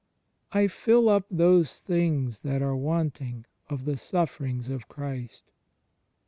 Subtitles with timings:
[0.51, 5.51] "I fill up those things that are wanting of the suffer ings of Christ."